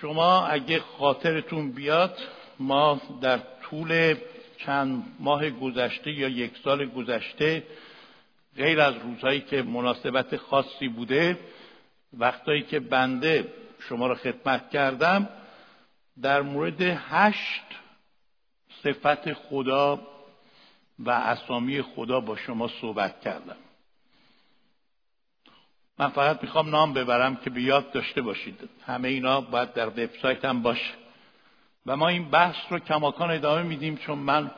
[0.00, 2.18] شما اگه خاطرتون بیاد
[2.58, 4.16] ما در طول
[4.58, 7.62] چند ماه گذشته یا یک سال گذشته
[8.56, 11.38] غیر از روزهایی که مناسبت خاصی بوده
[12.18, 13.52] وقتایی که بنده
[13.88, 15.28] شما را خدمت کردم
[16.22, 17.64] در مورد هشت
[18.82, 20.00] صفت خدا
[20.98, 23.56] و اسامی خدا با شما صحبت کردم.
[25.98, 28.68] من فقط می‌خوام نام ببرم که به یاد داشته باشید.
[28.86, 30.94] همه اینا باید در وبسایت هم باشه.
[31.86, 34.50] و ما این بحث رو کماکان ادامه میدیم چون من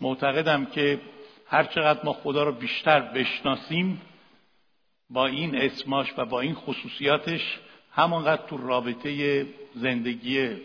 [0.00, 1.00] معتقدم که
[1.46, 4.00] هر چقدر ما خدا رو بیشتر بشناسیم
[5.10, 7.58] با این اسماش و با این خصوصیاتش
[7.92, 10.56] همانقدر تو رابطه زندگی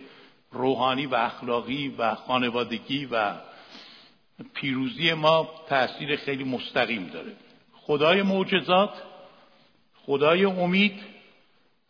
[0.51, 3.33] روحانی و اخلاقی و خانوادگی و
[4.53, 7.31] پیروزی ما تاثیر خیلی مستقیم داره.
[7.73, 8.89] خدای معجزات
[10.09, 10.99] خدای امید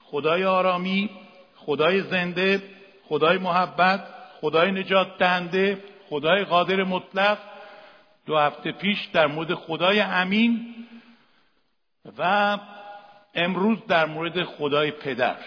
[0.04, 1.10] خدای آرامی
[1.56, 2.64] خدای زنده
[3.08, 4.08] خدای محبت
[4.42, 7.38] خدای نجات دهنده خدای قادر مطلق.
[8.26, 10.76] دو هفته پیش در مورد خدای امین
[12.18, 12.58] و
[13.36, 15.38] امروز در مورد خدای پدر.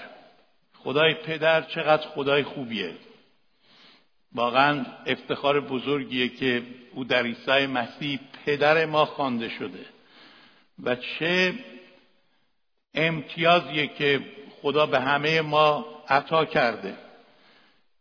[0.74, 2.94] خدای پدر چقدر خدای خوبیه.
[4.34, 6.62] واقعا افتخار بزرگیه که
[6.94, 9.84] او در عیسی مسیح پدر ما خوانده شده
[10.82, 11.54] و چه
[12.94, 14.20] امتیازیه که
[14.62, 16.94] خدا به همه ما عطا کرده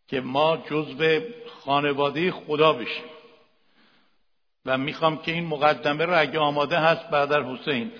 [0.08, 1.20] که ما جزو
[1.66, 3.03] خانواده خدا بشیم.
[4.66, 7.92] و می‌خوام که این مقدمه رو اگه آماده هست بعدر حسین.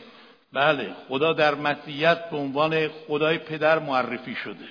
[0.54, 4.68] بله خدا در مسیحیت به عنوان خدای پدر معرفی شده.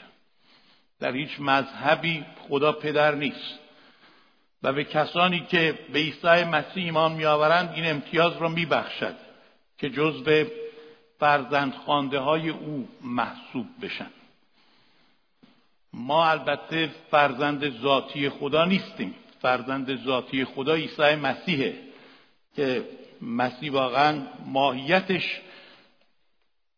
[1.00, 3.58] در هیچ مذهبی خدا پدر نیست.
[4.62, 9.14] و به کسانی که به عیسی مسیح ایمان میآورند این امتیاز را میبخشد
[9.78, 10.44] که جزو
[11.20, 14.10] فرزند خانده های او محسوب بشن.
[15.92, 19.14] ما البته فرزند ذاتی خدا نیستیم.
[19.40, 21.74] فرزند ذاتی خدا عیسی مسیحه
[22.56, 22.84] که
[23.22, 25.40] مسیح واقعا ماهیتش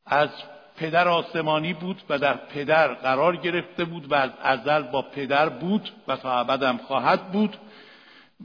[0.07, 0.29] از
[0.77, 5.91] پدر آسمانی بود و در پدر قرار گرفته بود و از ازل با پدر بود
[6.09, 7.57] و تا ابد هم خواهد بود.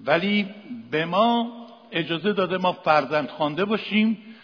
[0.05, 0.55] ولی
[0.91, 1.51] به ما
[1.91, 4.36] اجازه داده ما فرزند خوانده باشیم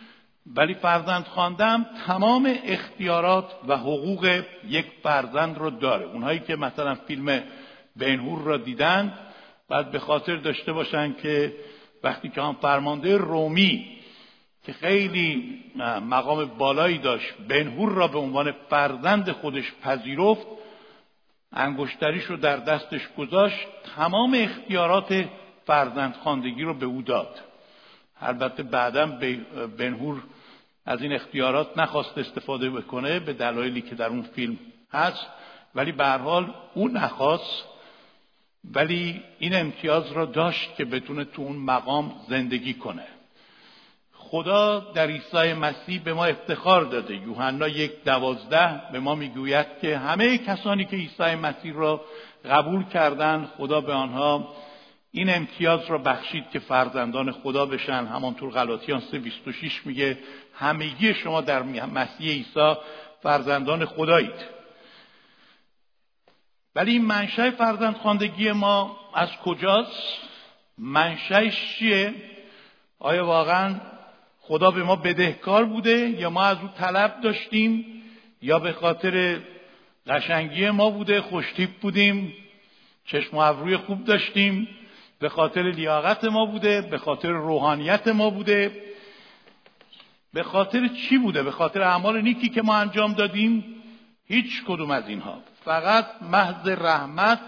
[0.46, 6.06] ولی فرزند خواندم تمام اختیارات و حقوق یک فرزند رو داره.
[6.06, 7.44] اونهایی که مثلا فیلم
[7.96, 9.14] بینهور را دیدن
[9.70, 11.54] باید به خاطر داشته باشن که
[12.04, 13.98] وقتی که هم فرمانده رومی
[14.64, 15.59] که خیلی
[16.09, 20.48] مقام بالایی داشت بنهور را به عنوان فرزند خودش پذیرفت
[21.54, 25.25] انگشتریش رو در دستش گذاشت تمام اختیارات
[25.66, 27.53] فرزند خاندگی رو به او داد.
[28.23, 29.06] البته بعدا
[29.78, 30.23] بنهور
[30.85, 34.59] از این اختیارات نخواست استفاده بکنه به دلایلی که در اون فیلم
[34.91, 35.28] هست
[35.75, 37.63] ولی به حال او نخواست
[38.72, 43.03] ولی این امتیاز را داشت که بتونه تو اون مقام زندگی کنه.
[44.13, 47.16] خدا در عیسی مسیح به ما افتخار داده.
[47.16, 52.01] یوحنا یک دوازده به ما می‌گوید که همه کسانی که عیسی مسیح را
[52.45, 54.56] قبول کردند خدا به آنها
[55.16, 58.06] این امتیاز را بخشید که فرزندان خدا بشن.
[58.06, 60.18] همانطور غلاطیان 3:26 میگه
[60.53, 62.74] همگی شما در مسیح عیسی
[63.24, 64.46] فرزندان خدایید.
[66.75, 70.19] ولی این منشأ فرزند خواندگی ما از کجاست؟
[70.78, 72.13] منشأش چیه؟
[73.00, 73.75] آیا واقعا
[74.40, 78.03] خدا به ما بدهکار بوده یا ما از او طلب داشتیم
[78.41, 79.40] یا به خاطر
[80.07, 82.34] قشنگی ما بوده خوشتیپ بودیم
[83.06, 84.68] چشم و ابروی خوب داشتیم؟
[85.23, 88.72] به خاطر لیاقت ما بوده به خاطر روحانیت ما بوده.
[90.34, 93.66] به خاطر چی بوده؟ به خاطر اعمال نیکی که ما انجام دادیم.
[94.28, 95.38] هیچ کدوم از اینها.
[95.66, 97.39] فقط محض رحمت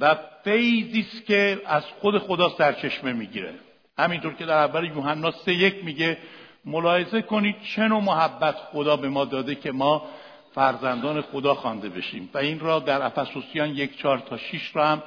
[0.00, 3.54] و فیضی است که از خود خدا سرچشمه می‌گیره.
[3.98, 6.18] همینطور که در اول یوحنا سه یک میگه
[6.64, 10.08] ملاحظه کنید چه نوع محبت خدا به ما داده که ما
[10.54, 12.30] فرزندان خدا خوانده بشیم.
[12.34, 15.02] و این را در افسوسیان یک چهار تا شیش را هم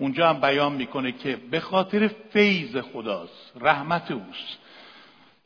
[0.00, 4.58] اونجا هم بیان می‌کنه که به خاطر فیض خداست رحمت اوست.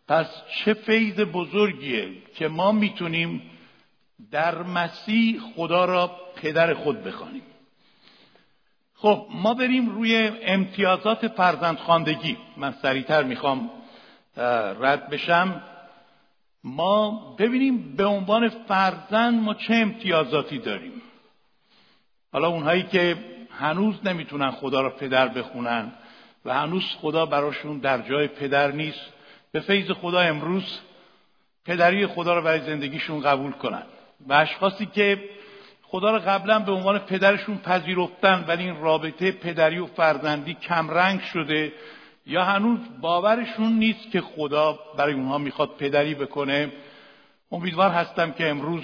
[0.09, 3.51] پس چه فیض بزرگیه که ما می‌تونیم
[4.31, 7.43] در مسیح خدا را پدر خود بخوانیم.
[8.95, 13.71] خب ما بریم روی امتیازات فرزند خاندگی من سریعتر می‌خوام
[14.81, 15.63] رد بشم.
[16.65, 21.03] ما ببینیم به عنوان فرزند ما چه امتیازاتی داریم.
[22.33, 25.93] حالا اونهایی که هنوز نمی‌تونن خدا را پدر بخونن
[26.45, 29.13] و هنوز خدا براشون در جای پدر نیست.
[29.53, 30.79] به فیض خدا امروز
[31.65, 33.83] پدری خدا را برای زندگیشون قبول کنن.
[34.29, 35.25] و اشخاصی که
[35.83, 41.73] خدا رو قبلا به عنوان پدرشون پذیرفتن ولی این رابطه پدری و فرزندی کمرنگ شده
[42.27, 46.73] یا هنوز باورشون نیست که خدا برای اونها می‌خواد پدری بکنه
[47.53, 48.83] امیدوار هستم که امروز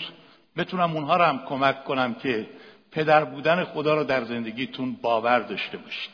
[0.56, 2.46] بتونم اونها رو هم کمک کنم که
[2.92, 6.10] پدر بودن خدا رو در زندگیتون باور داشته باشید.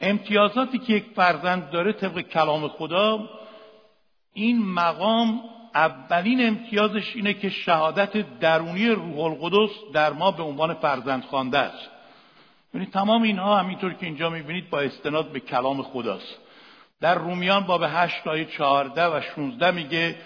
[0.00, 3.28] امتیازاتی که یک فرزند داره طبق کلام خدا
[4.32, 5.40] این مقام
[5.74, 11.90] اولین امتیازش اینه که شهادت درونی روح القدس در ما به عنوان فرزند خوانده است.
[12.74, 16.38] یعنی تمام اینها همینطور که اینجا می‌بینید با استناد به کلام خداست.
[17.00, 20.16] در رومیان باب 8 آیه 14 و 16 میگه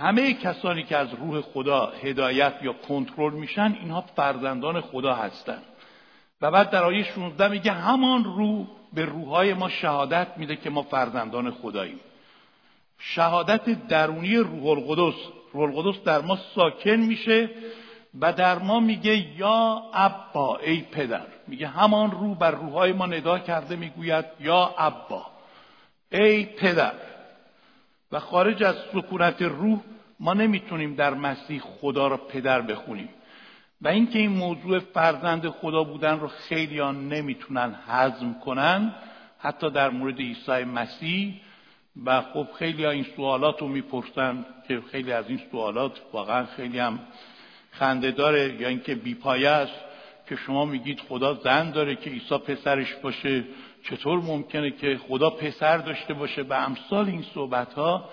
[0.00, 5.62] همه کسانی که از روح خدا هدایت یا کنترل میشن اینها فرزندان خدا هستند
[6.40, 10.82] و بعد در آیه 16 میگه همان روح به روحهای ما شهادت میده که ما
[10.82, 12.00] فرزندان خداییم.
[12.98, 15.18] شهادت درونی روح القدس
[15.52, 17.50] روح القدس در ما ساکن میشه
[18.20, 21.26] و در ما میگه یا ابا ای پدر.
[21.46, 25.26] میگه همان روح بر روحهای ما ندا کرده می‌گوید یا ابا
[26.12, 26.92] ای پدر.
[28.16, 29.80] و خارج از سکونت روح
[30.20, 33.08] ما نمی‌تونیم در مسیح خدا را پدر بخونیم.
[33.82, 38.94] و اینکه این موضوع فرزند خدا بودن رو خیلی ها نمی‌تونن هضم کنن
[39.38, 41.34] حتی در مورد عیسی مسیح.
[42.04, 46.78] و خب خیلی ها این سوالات رو می‌پرسن که خیلی از این سوالات واقعا خیلی
[46.78, 46.98] هم
[47.70, 49.80] خنده داره یا اینکه بیپایه است
[50.28, 53.44] که شما میگید خدا زن داره که عیسی پسرش باشه
[53.90, 58.10] چطور ممکنه که خدا پسر داشته باشه؟ به امثال این صحبت ها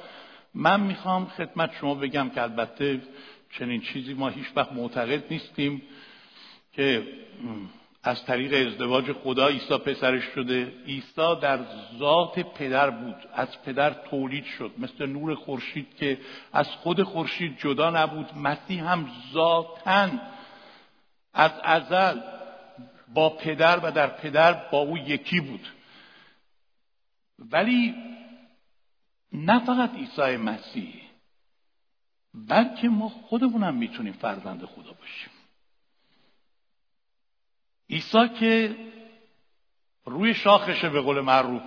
[0.54, 3.02] من می‌خوام خدمت شما بگم که البته
[3.60, 5.82] چنین چیزی ما هیچ وقت معتقد نیستیم
[6.74, 7.08] که
[8.04, 10.74] از طریق ازدواج خدا عیسی پسرش شده.
[10.88, 11.60] عیسی در
[12.00, 14.72] ذات پدر بود از پدر تولید شد.
[14.78, 16.18] مثل نور خورشید که
[16.54, 20.10] از خود خورشید جدا نبود مسیح هم ذاتا
[21.34, 22.20] از ازل
[23.14, 25.68] با پدر و در پدر با او یکی بود.
[27.40, 27.96] ولی
[29.34, 31.02] نه فقط عیسی مسیح
[32.34, 35.32] بلکه ما خودمونم می‌تونیم فرزند خدا باشیم.
[37.90, 38.76] عیسی که
[40.06, 41.62] روی شاخشه به قول معروف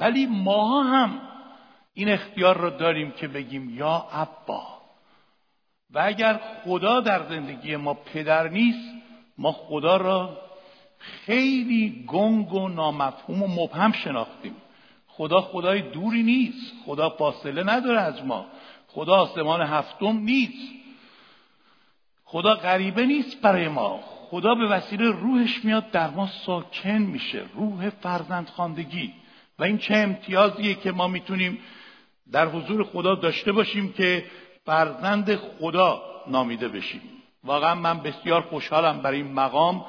[0.00, 1.20] ولی ما هم
[1.94, 4.76] این اختیار رو داریم که بگیم یا ابا
[5.90, 8.94] و اگر خدا در زندگی ما پدر نیست
[9.38, 10.45] ما خدا را
[10.98, 14.56] خیلی گنگ و نامفهوم و مبهم شناختیم.
[15.08, 16.74] خدا خدای دوری نیست.
[16.86, 18.46] خدا فاصله نداره از ما.
[18.88, 20.72] خدا آسمان هفتم نیست.
[22.24, 24.00] خدا غریبه نیست برای ما.
[24.30, 27.44] خدا به وسیله روحش میاد در ما ساکن میشه.
[27.54, 29.12] روح فرزند خاندگی
[29.58, 31.58] و این چه امتیازیه که ما می‌تونیم
[32.32, 34.24] در حضور خدا داشته باشیم که
[34.64, 37.00] فرزند خدا نامیده بشیم.
[37.44, 39.84] واقعا من بسیار خوشحالم برای این مقام.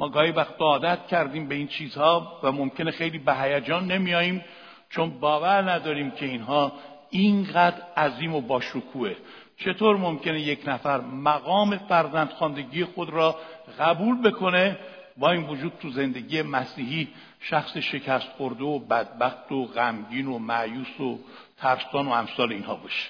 [0.00, 4.44] ما گاهی وقت عادت کردیم به این چیزها و ممکنه خیلی به هیجان نمیاییم
[4.90, 6.72] چون باور نداریم که اینها
[7.10, 9.16] اینقدر عظیم و باشکوهه.
[9.56, 13.36] چطور ممکنه یک نفر مقام فرزندخواندگی خود را
[13.78, 14.78] قبول بکنه؟
[15.16, 17.08] با این وجود تو زندگی مسیحی
[17.40, 21.18] شخص شکست خورده و بدبخت و غمگین و معیوس و
[21.58, 23.08] ترسان و امثال اینها باشه.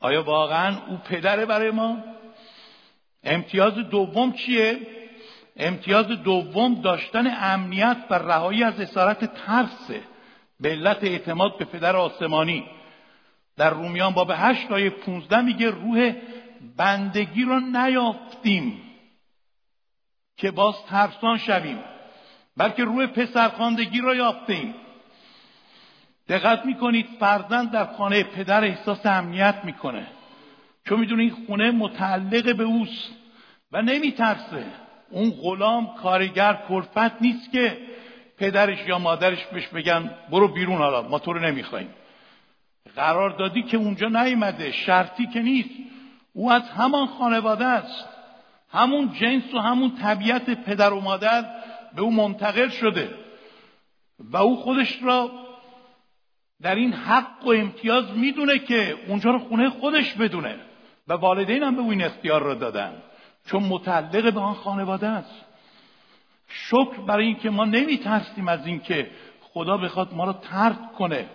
[0.00, 1.98] آیا واقعا او پدره برای ما؟
[3.24, 5.03] امتیاز دوم چیه؟
[5.56, 10.02] امتیاز دوم داشتن امنیت و رهایی از اسارت ترسه.
[10.60, 12.64] به علت اعتماد به پدر آسمانی.
[13.56, 16.12] در رومیان باب هشت آیه 15 میگه روح
[16.76, 18.82] بندگی را نیافتیم
[20.36, 21.78] که باز ترسان شویم
[22.56, 24.74] بلکه روح پسرخواندگی را یافتیم.
[26.28, 30.06] دقت می‌کنید فرزند در خانه پدر احساس امنیت می‌کنه.
[30.88, 33.12] چون می‌دونه این خونه متعلق به اوست
[33.72, 34.66] و نمیترسه.
[35.14, 37.78] اون غلام کارگر کلفت نیست که
[38.38, 41.88] پدرش یا مادرش بهش بگن برو بیرون حالا ما تو رو نمی‌خوایم.
[42.96, 45.70] قراردادی که اونجا نیامده شرطی که نیست.
[46.32, 48.08] او از همان خانواده است.
[48.70, 51.44] همون جنس و همون طبیعت پدر و مادر
[51.94, 53.10] به او منتقل شده.
[54.18, 55.30] و او خودش را
[56.62, 60.56] در این حق و امتیاز می‌دونه که اونجا رو خونه خودش بدونه.
[61.08, 62.92] و والدین هم به او این اختیار را دادن.
[63.46, 65.44] چون متعلق به آن خانواده است.
[66.48, 69.10] شکر برای اینکه ما نمیترسیم از اینکه
[69.40, 71.26] خدا بخواد ما را ترک کنه.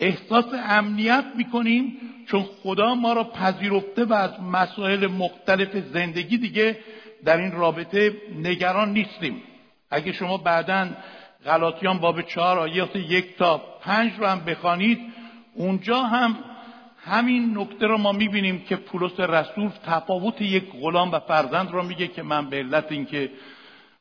[0.00, 6.78] احساس امنیت می‌کنیم چون خدا ما را پذیرفته و از مسائل مختلف زندگی دیگه
[7.24, 9.42] در این رابطه نگران نیستیم.
[9.90, 10.88] اگه شما بعدا
[11.44, 15.00] غلاطیان باب چهار آیات یک تا پنج رو هم بخوانید
[15.54, 16.38] اونجا هم
[17.04, 22.08] همین نکته رو ما می‌بینیم که پولس رسول تفاوت یک غلام و فرزند رو میگه
[22.08, 23.30] که من به علت اینکه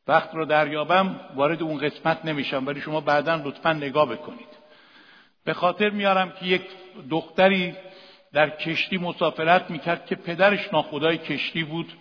[0.08, 4.48] وقت رو دریابم وارد اون قسمت نمیشم ولی شما بعدا لطفا نگاه بکنید.
[5.44, 6.62] به خاطر میارم که یک
[7.10, 7.74] دختری
[8.34, 11.94] در کشتی مسافرت می‌کرد که پدرش ناخدای کشتی بود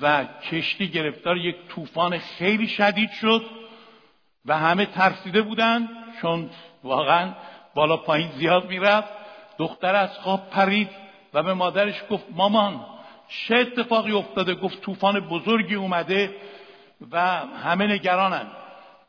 [0.00, 3.44] و کشتی گرفتار یک طوفان خیلی شدید شد
[4.46, 5.88] و همه ترسیده بودند
[6.22, 6.50] چون
[6.84, 7.34] واقعا
[7.74, 9.19] بالا پایین زیاد می‌رفت.
[9.60, 10.88] دختر از خواب پرید
[11.34, 12.86] و به مادرش گفت مامان
[13.28, 16.36] چه اتفاقی افتاده؟ گفت طوفان بزرگی اومده
[17.10, 18.46] و همه نگرانن.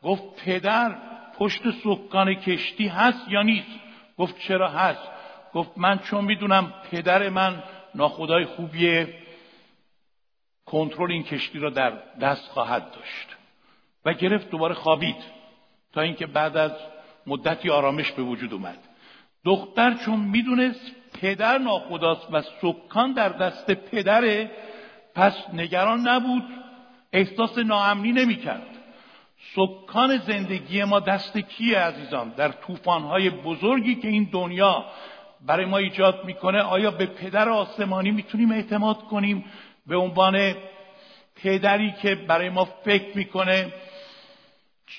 [0.02, 0.96] گفت پدر
[1.38, 3.80] پشت سکان کشتی هست یا نیست؟
[4.18, 5.08] گفت چرا هست؟
[5.54, 7.62] گفت من چون می‌دونم پدر من
[7.94, 9.14] ناخدای خوبیه
[10.66, 11.90] کنترل این کشتی را در
[12.20, 13.36] دست خواهد داشت.
[14.04, 15.24] و گرفت دوباره خوابید.
[15.92, 16.72] تا اینکه بعد از
[17.26, 18.91] مدتی آرامش به وجود اومد.
[19.44, 24.50] دختر چون می‌دونست پدر ناخداست و سکان در دست پدره
[25.14, 26.42] پس نگران نبود
[27.12, 28.66] احساس ناامنی نمی‌کرد.
[29.56, 34.84] سکان زندگی ما دست کیه عزیزان؟ در طوفانهای بزرگی که این دنیا
[35.46, 39.44] برای ما ایجاد می‌کنه آیا به پدر آسمانی می‌تونیم اعتماد کنیم؟
[39.86, 40.54] به عنوان
[41.36, 43.72] پدری که برای ما فکر می‌کنه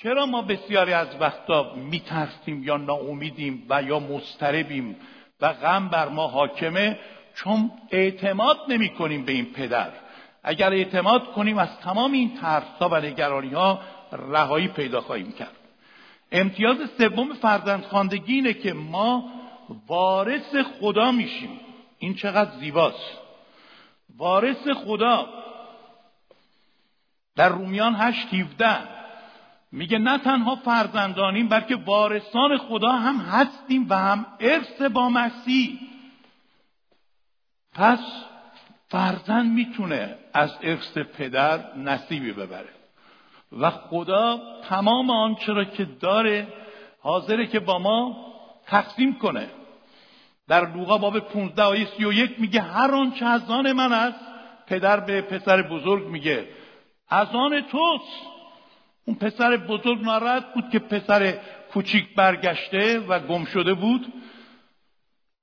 [0.02, 4.96] چرا ما بسیاری از وقتا میترسیم یا ناامیدیم و یا مضطربیم
[5.42, 7.00] و غم بر ما حاکمه؟
[7.36, 9.92] چون اعتماد نمی کنیم به این پدر.
[10.44, 13.80] اگر اعتماد کنیم از تمام این ترسا و نگرانی ها
[14.12, 15.58] رهایی پیدا خواهیم کرد.
[16.32, 19.30] امتیاز سوم فرزندخواندگی اینه که ما
[19.88, 21.60] وارث خدا میشیم.
[22.00, 23.18] این چقدر زیباست.
[24.18, 25.30] وارث خدا.
[27.36, 29.03] در رومیان هشت 17
[29.74, 35.80] میگه نه تنها فرزندانیم بلکه وارثان خدا هم هستیم و هم ارث با مسیح.
[37.74, 38.00] پس
[38.88, 42.70] فرزند می‌تونه از ارث پدر نصیبی ببره.
[43.60, 44.40] و خدا
[44.70, 46.48] تمام آنچه را که داره
[47.02, 48.34] حاضره که با ما
[48.68, 49.48] تقسیم کنه.
[50.48, 54.20] در لوقا باب 15 آیه 31 میگه هر آنچه از آن من است
[54.68, 56.48] پدر به پسر بزرگ میگه
[57.10, 58.33] از آن توست.
[59.06, 61.34] اون پسر بزرگ ناراحت بود که پسر
[61.74, 64.14] کوچیک برگشته و گم شده بود.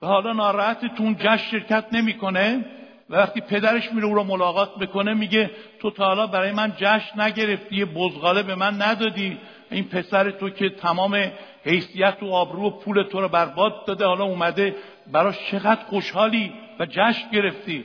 [0.03, 2.65] و حالا ناراحت تو اون جشن شرکت نمی‌کنه.
[3.11, 5.51] و وقتی پدرش میره او رو ملاقات بکنه میگه
[5.81, 9.39] تو تا حالا برای من جشن نگرفتی یه بزغاله به من ندادی.
[9.71, 11.33] این پسر تو که تمام
[11.65, 14.77] حیثیت و آبرو و پول تو رو برباد داده حالا اومده
[15.13, 17.85] براش چقدر خوشحالی و جشن گرفتی.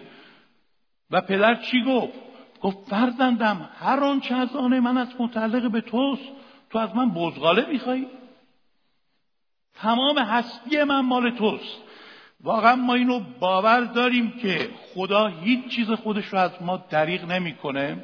[1.12, 2.25] و پدر چی گفت؟
[2.66, 6.24] گفت فرزندم هر آنچه از آن من از متعلق به توست.
[6.70, 8.08] تو از من بزغاله میخوایی
[9.76, 11.78] تمام هستی من مال توست.
[12.44, 18.04] واقعا ما اینو باور داریم که خدا هیچ چیز خودش رو از ما دریغ نمی‌کنه.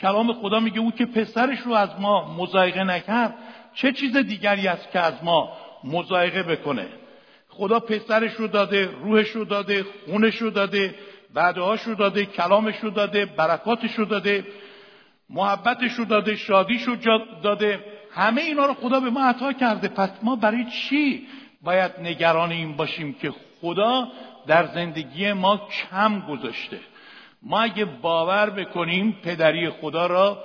[0.00, 3.34] کلام خدا میگه او که پسرش رو از ما مزایقه نکرد
[3.74, 5.52] چه چیز دیگری است که از ما
[5.84, 6.88] مزایقه بکنه؟
[7.48, 10.94] خدا پسرش رو داده روحش رو داده خونش رو داده.
[11.34, 14.44] بعدهاش رو داده کلامش رو داده برکاتش رو داده
[15.30, 16.96] محبتش رو داده شادیش رو
[17.42, 17.84] داده.
[18.14, 19.88] همه اینا رو خدا به ما عطا کرده.
[19.88, 21.26] پس ما برای چی
[21.62, 24.08] باید نگران این باشیم که خدا
[24.46, 26.78] در زندگی ما کم گذاشته؟
[27.42, 30.44] ما اگه باور بکنیم پدری خدا را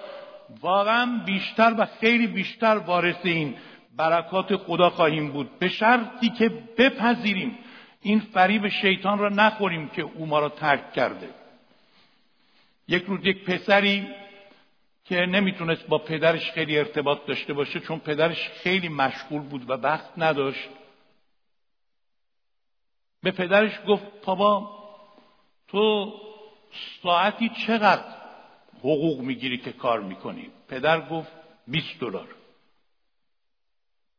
[0.61, 3.55] واقعا بیشتر و خیلی بیشتر وارث این
[3.97, 5.59] برکات خدا خواهیم بود.
[5.59, 7.57] به شرطی که بپذیریم.
[8.05, 11.29] این فریب شیطان را نخوریم که او ما را ترک کرده.
[12.87, 14.07] یک روز یک پسری
[15.05, 20.09] که نمی‌تونست با پدرش خیلی ارتباط داشته باشه چون پدرش خیلی مشغول بود و وقت
[20.17, 20.69] نداشت
[23.23, 24.83] به پدرش گفت بابا
[25.67, 26.13] تو
[27.03, 28.05] ساعتی چقدر
[28.79, 31.31] حقوق می‌گیری که کار می‌کنی؟ پدر گفت
[31.67, 32.27] 20 دلار.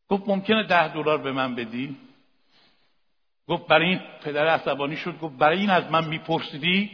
[0.08, 2.05] گفت ممکنه ده دلار به من بدی؟
[3.48, 6.90] گفت برای این پدر عصبانی شد گفت برای این از من میپرسیدی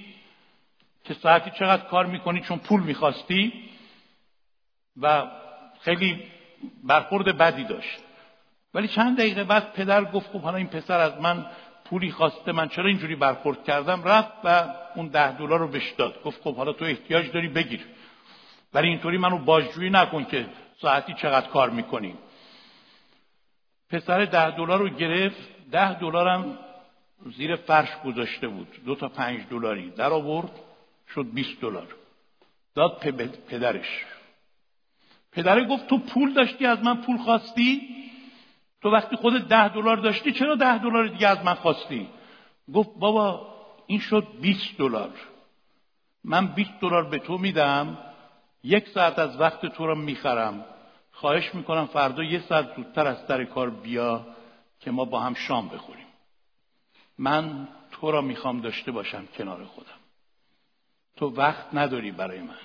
[1.04, 3.52] که ساعتی چقدر کار می‌کنی چون پول می‌خواستی؟
[5.00, 5.30] و
[5.80, 6.22] خیلی
[6.84, 7.98] برخورد بدی داشت.
[8.74, 11.46] ولی چند دقیقه بعد پدر گفت خب حالا این پسر از من
[11.84, 16.22] پولی خواسته من چرا اینجوری برخورد کردم؟ رفت و اون ده دلار رو بهش داد.
[16.22, 17.86] گفت خب حالا تو احتیاج داری بگیر.
[18.74, 20.46] ولی اینطوری منو بازجویی نکن که
[20.80, 22.14] ساعتی چقدر کار می‌کنی.
[23.90, 25.51] پسر ده دلار رو گرفت.
[25.72, 26.58] ده دلارم
[27.36, 28.68] زیر فرش گذاشته بود.
[28.86, 30.50] دو تا پنج دلاری در آورد
[31.14, 31.86] شد 20 دلار.
[32.74, 32.98] داد
[33.48, 34.04] پدرش.
[35.32, 37.80] پدره گفت تو پول داشتی از من پول خواستی؟
[38.82, 42.08] تو وقتی خودت ده دلار داشتی چرا ده دلار دیگه از من خواستی؟
[42.74, 43.54] گفت بابا
[43.86, 45.10] این شد 20 دلار.
[46.24, 47.98] من 20 دلار به تو میدم
[48.64, 50.64] یک ساعت از وقت تو رو می‌خرم.
[51.12, 54.26] خواهش می‌کنم فردا یه ساعت زودتر از سر کار بیا.
[54.82, 56.06] که ما با هم شام بخوریم.
[57.18, 59.88] من تو را می‌خوام داشته باشم کنار خودم.
[61.16, 62.56] تو وقت نداری برای من.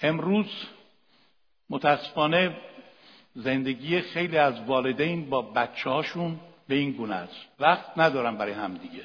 [0.00, 0.46] امروز
[1.70, 2.56] متاسفانه
[3.34, 7.46] زندگی خیلی از والدین با بچه هاشون به این گونه است.
[7.60, 9.02] وقت ندارن برای همدیگه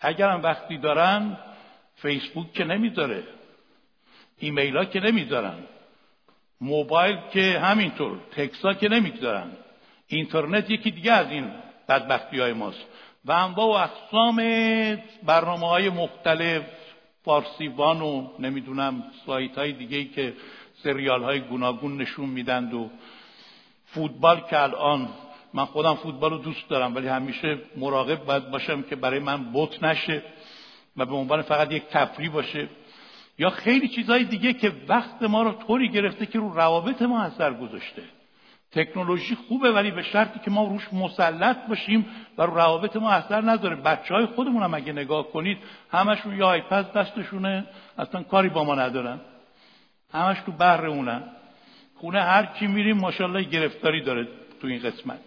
[0.00, 1.38] اگرم وقتی دارن
[1.96, 3.24] فیسبوک که نمی‌ذاره
[4.38, 5.58] ایمیل ها که نمی‌ذارن
[6.60, 9.52] موبایل که همینطور تکسا که نمی‌ذارن
[10.08, 11.50] اینترنت یکی دیگه از این
[11.88, 12.86] بدبختی های ماست.
[13.24, 14.36] و انواع و اقسام
[15.22, 16.62] برنامه های مختلف
[17.24, 20.34] فارسیوان و نمی‌دونم سایت های دیگه که
[20.82, 22.90] سریال های گوناگون نشون میدند و
[23.86, 25.08] فوتبال که الان
[25.54, 29.82] من خودم فوتبال رو دوست دارم ولی همیشه مراقب باید باشم که برای من بوت
[29.82, 30.22] نشه
[30.96, 32.68] و به عنوان فقط یک تفریح باشه.
[33.38, 37.54] یا خیلی چیزهای دیگه که وقت ما رو طوری گرفته که رو روابط ما اثر
[37.54, 38.02] گذاشته.
[38.72, 42.06] تکنولوژی خوبه ولی به شرطی که ما روش مسلط باشیم
[42.38, 45.58] و رو روابط ما اثر نداره بچه های خودمون هم اگه نگاه کنید
[45.90, 47.64] همشون یا آیپد دستشونه
[47.98, 49.20] اصلا کاری با ما ندارن.
[50.12, 51.22] همش تو بر اونن.
[51.94, 54.28] خونه هر کی میریم ماشاءالله گرفتاری داره
[54.60, 55.18] تو این قسمت.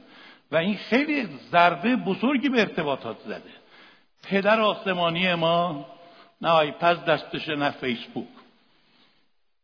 [0.51, 3.51] و این خیلی ضربه بزرگی به ارتباطات زده.
[4.24, 5.86] پدر آسمانی ما
[6.41, 8.27] نه آیپد دستشه نه فیسبوک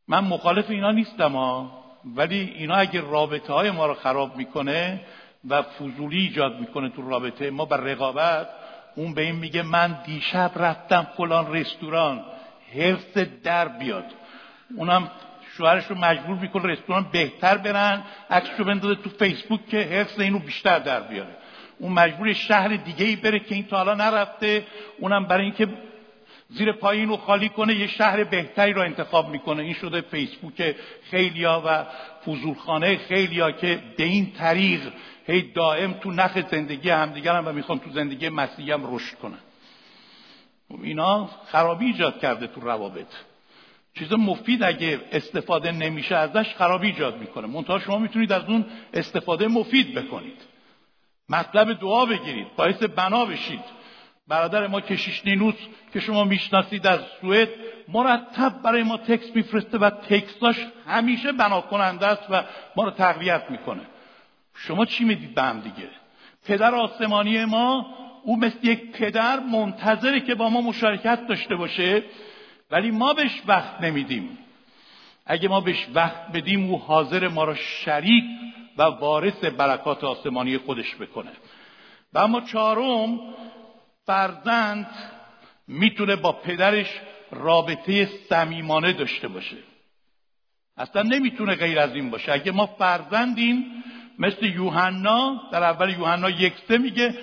[0.08, 5.02] من مخالف اینا نیستم ها ولی اینا اگه رابطه های ما رو خراب می‌کنه
[5.50, 8.50] و فضولی ایجاد می‌کنه تو رابطه ما بر رقابت
[8.96, 12.24] اون به این میگه من دیشب رفتم فلان رستوران
[12.76, 14.06] حرس در بیاد.
[14.78, 15.12] اونم
[15.58, 20.80] شوهرش رو مجبور می‌کنه رستوران بهتر برن عکسشو بندازه تو فیسبوک که حرس اینو بیشتر
[20.80, 21.36] در بیاره.
[21.80, 24.66] اون مجبور شهر دیگه ای بره که این تا حالا نرفته
[25.00, 25.68] اونم برای اینکه
[26.50, 29.64] زیر پای اینو خالی کنه یه شهر بهتری رو انتخاب می‌کنه.
[29.64, 30.76] این شده فیسبوک
[31.12, 31.86] خیلیا و
[32.26, 34.94] فضولخانه خیلیا که به این طریق
[35.28, 39.40] هی دائم تو نخ زندگی همدیگرن و می‌خوان تو زندگی مسیحی هم رشد کنن.
[40.84, 43.08] اینا خرابی ایجاد کرده تو روابط.
[44.00, 47.48] چیز مفید اگه استفاده نمیشه ازش خرابی ایجاد می‌کنه.
[47.48, 50.42] منتها شما می‌تونید از اون استفاده مفید بکنید.
[51.30, 52.48] مطلب دعا بگیرید.
[52.56, 53.60] باعث بنا بشید.
[54.28, 55.56] برادر ما کشیش نینوس
[55.94, 57.50] که شما می‌شناسید از سوئد
[57.88, 62.44] مرتب برای ما تکس میفرسته و تکساش همیشه بنا کننده است و
[62.76, 63.82] ما رو تقویت می‌کنه.
[64.56, 65.90] شما چی می‌دید به هم دیگه؟
[66.46, 67.86] پدر آسمانی ما
[68.24, 72.04] او مثل یک پدر منتظره که با ما مشارکت داشته باشه
[72.72, 74.38] ولی ما بهش وقت نمیدیم.
[75.26, 78.24] اگه ما بهش وقت بدیم او حاضر ما را شریک
[78.78, 81.32] و وارث برکات آسمانی خودش بکنه.
[82.14, 83.20] و اما چهارم
[84.08, 84.88] فرزند
[85.68, 89.58] می‌تونه با پدرش رابطه صمیمانه داشته باشه.
[90.78, 92.32] اصلا نمی‌تونه غیر از این باشه.
[92.32, 93.66] اگه ما فرزندیم
[94.20, 97.16] مثل یوحنا در اول یوحنا یک سه میگه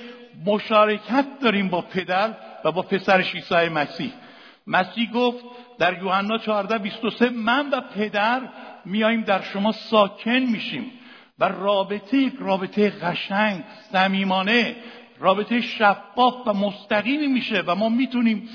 [0.47, 4.13] مشارکت داریم با پدر و با پسرش عیسی مسیح.
[4.67, 5.45] مسیح گفت
[5.79, 8.41] در یوحنا 14 23 من و پدر
[8.85, 10.91] میاییم در شما ساکن میشیم
[11.39, 14.77] و رابطه رابطه قشنگ صمیمانه
[15.25, 18.49] رابطه شفاف و مستقیمی میشه و ما می‌تونیم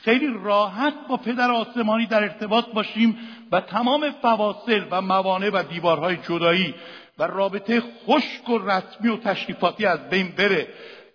[0.00, 3.18] خیلی راحت با پدر آسمانی در ارتباط باشیم
[3.52, 6.74] و تمام فواصل و موانع و دیوارهای جدایی
[7.18, 10.68] و رابطه خشک و رسمی و تشریفاتی از بین بره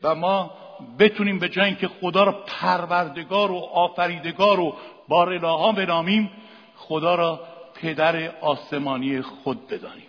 [0.03, 0.51] و ما
[0.99, 4.75] بتونیم به جای اینکه خدا را پروردگار و آفریدگار و
[5.07, 6.31] بارلاها بنامیم
[6.75, 7.39] خدا را
[7.81, 10.07] پدر آسمانی خود بدانیم.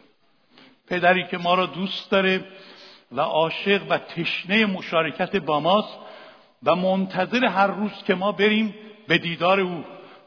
[0.87, 2.45] پدری که ما را دوست داره
[3.13, 5.99] و عاشق و تشنه مشارکت با ماست
[6.63, 8.75] و منتظر هر روز که ما بریم
[9.09, 9.85] به دیدار او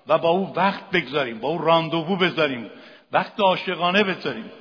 [0.08, 2.70] و با او وقت بگذاریم با او راندوو بذاریم
[3.12, 4.52] وقت عاشقانه بذاریم.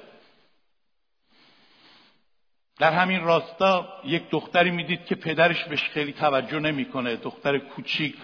[2.79, 8.17] در همین راستا یک دختری می‌دید که پدرش بهش خیلی توجه نمی‌کنه دختر کوچیک.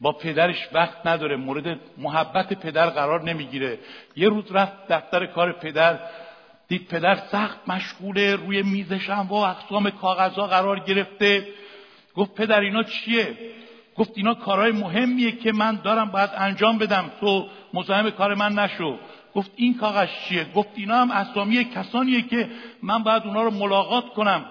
[0.00, 3.78] با پدرش وقت نداره مورد محبت پدر قرار نمی‌گیره.
[4.16, 5.98] یه روز رفت دفتر کار پدر
[6.68, 11.48] دید پدر سخت مشغوله روی میزش هم و اقسام کاغذها قرار گرفته.
[12.14, 13.52] گفت پدر اینا چیه؟
[13.96, 17.10] گفت اینا کارهای مهمیه که من دارم باید انجام بدم.
[17.20, 18.98] تو مزاحم کار من نشو.
[19.34, 22.50] گفت این کاغذ چیه؟ گفت اینا هم اسامی کسانیه که
[22.82, 24.46] من باید اونا رو ملاقات کنم.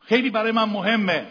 [0.00, 1.26] خیلی برای من مهمه.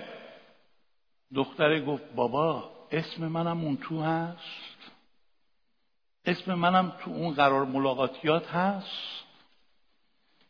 [1.36, 4.75] دختره گفت بابا اسم منم اون تو هست؟
[6.26, 9.24] اسم منم تو اون قرار ملاقاتیات هست.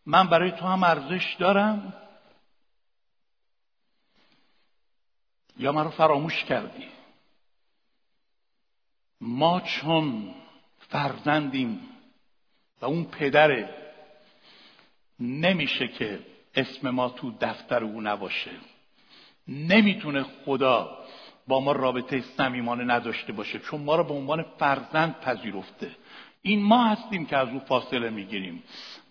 [0.06, 1.94] من برای تو هم ارزش دارم.
[5.58, 6.88] یا مرا فراموش کردی.
[9.22, 10.36] ما چون
[10.80, 11.90] فرزندیم
[12.82, 13.94] و اون پدره
[15.20, 16.20] نمیشه که
[16.56, 18.52] اسم ما تو دفتر او نباشه.
[19.48, 21.06] نمی‌تونه خدا
[21.48, 25.92] با ما رابطه صمیمانه نداشته باشه چون ما رو به عنوان فرزند پذیرفته.
[26.42, 28.64] این ما هستیم که از او فاصله می‌گیریم.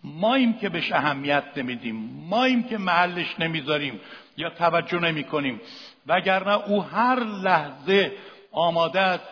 [0.04, 1.96] ماییم که بهش اهمیت نمیدیم.
[2.28, 4.00] ماییم که محلش نمی‌ذاریم
[4.36, 5.60] یا توجه نمی کنیم
[6.06, 8.12] وگرنه او هر لحظه
[8.52, 9.24] آماده است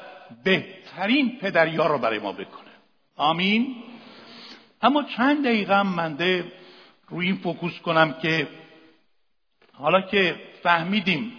[0.44, 2.72] بهترین پدریا رو برای ما بکنه.
[3.16, 3.76] آمین.
[4.82, 6.52] اما چند دقیقه هم منده
[7.08, 8.48] روی این فوکوس کنم که
[9.72, 11.32] حالا که فهمیدیم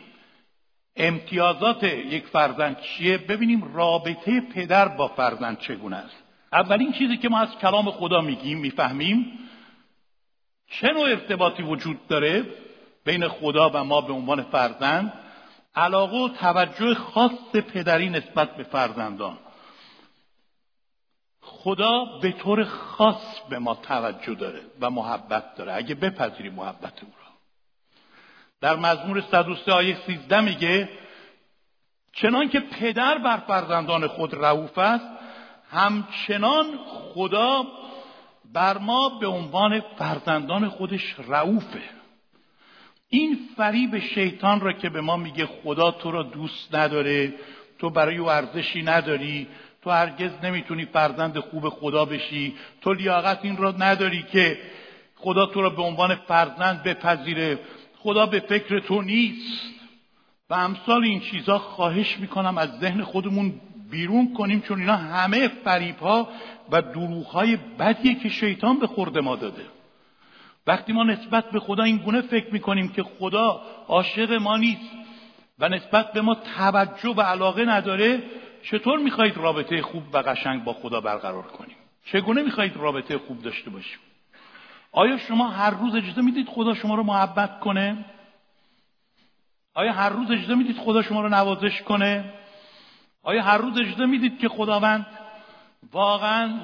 [0.95, 6.15] امتیازات یک فرزند چیه؟ ببینیم رابطه پدر با فرزند چگونه است.
[6.53, 9.39] اولین چیزی که ما از کلام خدا میگیم می‌فهمیم
[10.67, 12.45] چه نوع ارتباطی وجود داره
[13.05, 15.13] بین خدا و ما به عنوان فرزند؟
[15.75, 19.37] علاقه و توجه خاص پدری نسبت به فرزندان.
[21.41, 25.73] خدا به طور خاص به ما توجه داره و محبت داره.
[25.73, 27.22] اگه بپذیری محبت او
[28.63, 30.89] در مزمور 103 آیه 13 میگه
[32.13, 35.05] چنان که پدر بر فرزندان خود رعوف است
[35.71, 37.63] همچنان خدا
[38.53, 41.81] بر ما به عنوان فرزندان خودش رعوفه
[43.09, 47.33] این فریب شیطان را که به ما میگه خدا تو را دوست نداره
[47.79, 49.47] تو برای او ارزشی نداری
[49.81, 54.57] تو هرگز نمی‌تونی فرزند خوب خدا بشی تو لیاقت این را نداری که
[55.15, 57.59] خدا تو را به عنوان فرزند بپذیره.
[58.03, 59.73] خدا به فکر تو نیست.
[60.49, 63.53] و امثال این چیزها خواهش می‌کنم از ذهن خودمون
[63.91, 66.29] بیرون کنیم چون اینا همه فریب ها
[66.71, 69.65] و دروغ های بدیه که شیطان به خورده ما داده.
[70.67, 74.91] وقتی ما نسبت به خدا این گونه فکر می‌کنیم که خدا عاشق ما نیست
[75.59, 78.23] و نسبت به ما توجه و علاقه نداره
[78.63, 83.69] چطور می‌خواهید رابطه خوب و قشنگ با خدا برقرار کنیم؟ چگونه می‌خواهید رابطه خوب داشته
[83.69, 83.99] باشیم؟
[84.95, 88.05] آیا شما هر روز اجازه می‌دید خدا شما رو محبت کنه؟
[89.73, 92.33] آیا هر روز اجازه می‌دید خدا شما رو نوازش کنه؟
[93.23, 95.05] آیا هر روز اجازه می‌دید که خداوند
[95.91, 96.59] واقعا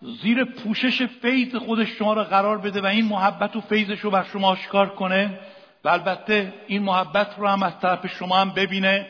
[0.00, 4.24] زیر پوشش فیض خودش شما را قرار بده و این محبت و فیضش رو بر
[4.24, 5.38] شما آشکار کنه؟
[5.84, 9.06] و البته این محبت رو هم از طرف شما هم ببینه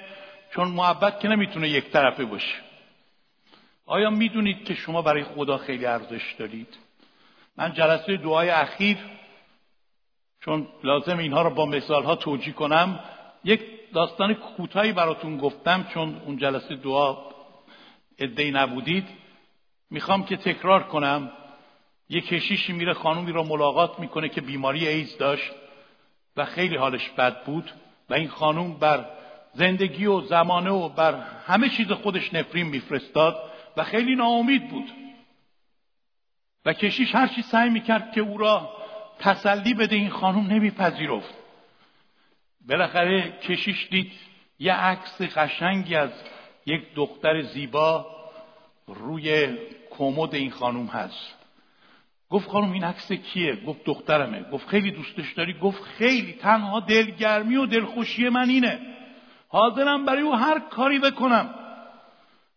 [0.54, 2.56] چون محبت که نمی‌تونه یک طرفه باشه.
[3.86, 6.83] آیا می‌دونید که شما برای خدا خیلی ارزش دارید؟
[7.56, 8.98] من جلسه دعای اخیر
[10.40, 13.00] چون لازم اینها رو با مثال ها توجیه کنم
[13.44, 13.60] یک
[13.92, 17.16] داستان کوتاهی براتون گفتم چون اون جلسه دعا
[18.18, 19.08] ادهی نبودید.
[19.90, 21.32] می‌خوام که تکرار کنم.
[22.08, 25.52] یه کشیشی میره خانومی را ملاقات می‌کنه که بیماری ایز داشت
[26.36, 27.70] و خیلی حالش بد بود
[28.10, 29.04] و این خانوم بر
[29.52, 31.14] زندگی و زمانه و بر
[31.46, 35.03] همه چیز خودش نفرین میفرستاد و خیلی ناامید بود.
[36.64, 38.70] و کشیش هر چی سعی می‌کرد که او را
[39.18, 41.34] تسلی بده این خانوم نمیپذیرفت.
[42.68, 44.12] بالاخره کشیش دید
[44.58, 46.10] یه عکس قشنگی از
[46.66, 48.06] یک دختر زیبا
[48.86, 49.56] روی
[49.90, 51.34] کمد این خانوم هست.
[52.30, 54.42] گفت خانم این عکس کیه؟ گفت دخترمه.
[54.42, 56.32] گفت خیلی دوستش داری؟ گفت خیلی.
[56.32, 58.78] تنها دلگرمی و دلخوشی من اینه.
[59.48, 61.54] حاضرم برای او هر کاری بکنم.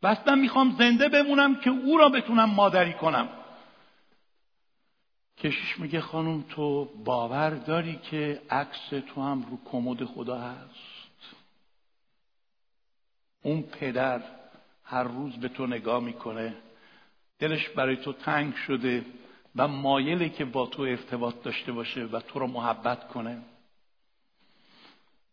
[0.04, 3.30] بستم می‌خوام زنده بمونم که او را بتونم مادری کنم.
[5.38, 10.98] کشیش میگه خانم تو باور داری که عکس تو هم رو کمد خدا هست؟
[13.42, 14.22] اون پدر
[14.84, 16.54] هر روز به تو نگاه می‌کنه
[17.40, 19.06] دلش برای تو تنگ شده
[19.56, 23.42] و مایله که با تو ارتباط داشته باشه و تو رو محبت کنه.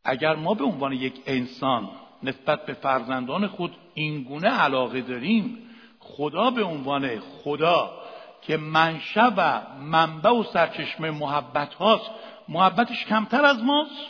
[0.04, 1.90] اگر ما به عنوان یک انسان
[2.22, 5.58] نسبت به فرزندان خود اینگونه علاقه داریم
[5.98, 8.03] خدا به عنوان خدا
[8.46, 12.10] که منشأ و منبع و سرچشمه محبت هاست
[12.48, 14.06] محبتش کمتر از ماست.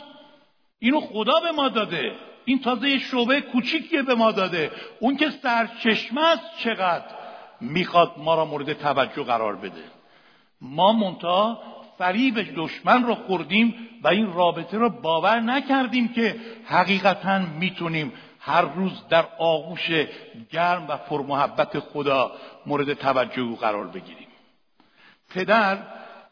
[0.79, 2.12] اینو خدا به ما داده.
[2.44, 4.70] این تازه شعبه کوچیکیه به ما داده.
[5.01, 7.05] اون که سرچشمه است چقدر
[7.61, 9.85] می‌خواد ما را مورد توجه قرار بده.
[10.61, 11.59] ما منتها
[11.99, 18.12] فریب دشمن را خوردیم و این رابطه را باور نکردیم که حقیقتا می‌تونیم
[18.46, 19.90] هر روز در آغوش
[20.50, 22.33] گرم و پرمحبت خدا
[22.66, 24.28] مورد توجه او قرار بگیریم
[25.30, 25.78] پدر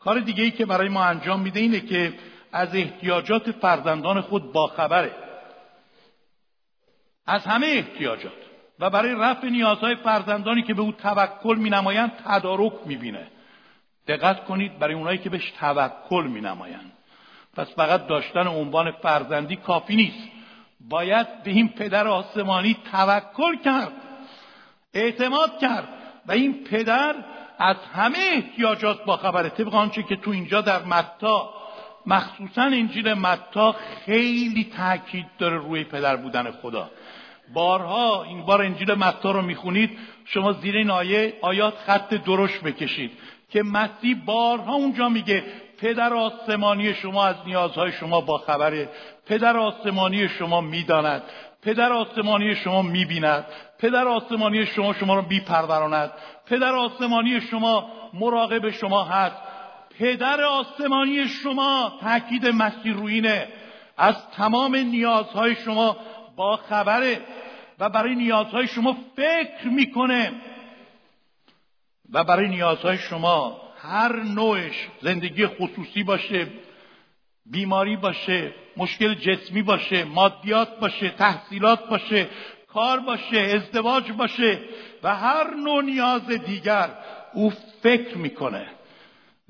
[0.01, 2.15] کار دیگه ای که برای ما انجام میده اینه که
[2.53, 5.11] از احتیاجات فرزندان خود باخبره
[7.27, 8.33] از همه احتیاجات
[8.79, 13.27] و برای رفع نیازهای فرزندانی که به او توکل می نمایند تدارک می بینه.
[14.09, 16.93] دقت کنید برای اونایی که بهش توکل می نمایند.
[17.57, 20.32] پس فقط داشتن عنوان فرزندی کافی نیست
[20.89, 23.93] باید به این پدر آسمانی توکل کرد
[24.95, 25.89] اعتماد کرد
[26.27, 27.15] و این پدر
[27.59, 31.55] از همه احتیاجات با خبره طبق آنچه که تو اینجا در متا
[32.07, 36.91] مخصوصا انجیل متا خیلی تاکید داره روی پدر بودن خدا.
[37.55, 43.11] بارها این بار انجیل متا رو می‌خونید شما زیر این آیه آیات خط درشت بکشید
[43.51, 45.45] که مسیح بارها اونجا میگه
[45.79, 48.89] پدر آسمانی شما از نیازهای شما با خبره
[49.27, 51.23] پدر آسمانی شما می‌داند
[51.63, 53.47] پدر آسمانی شما می‌بیند
[53.79, 56.13] پدر آسمانی شما شما رو میپروراند
[56.47, 59.37] پدر آسمانی شما مراقب شما هست.
[59.99, 63.49] پدر آسمانی شما تاکید مسیح روینه
[63.97, 65.97] از تمام نیازهای شما
[66.37, 67.21] با خبره
[67.79, 70.33] و برای نیازهای شما فکر می‌کنه.
[72.13, 76.47] و برای نیازهای شما هر نوعش زندگی خصوصی باشه.
[77.47, 82.29] بیماری باشه مشکل جسمی باشه مادیات باشه تحصیلات باشه
[82.69, 84.59] کار باشه ازدواج باشه
[85.03, 86.91] و هر نوع نیاز دیگر
[87.35, 87.53] او
[87.83, 88.67] فکر می‌کنه.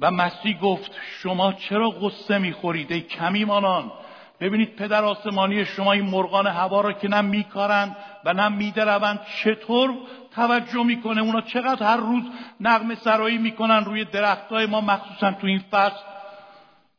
[0.00, 0.90] و مسیح گفت
[1.22, 3.92] شما چرا قصه می‌خورید ای کمیمانان؟
[4.40, 9.94] ببینید پدر آسمانی شما این مرغان هوا را که نه میکارند و نه میدروند چطور
[10.34, 12.22] توجه می‌کنه؟ اونا چقدر هر روز
[12.60, 16.11] نغم سرایی می‌کنن روی درخت های ما مخصوصا تو این فصل.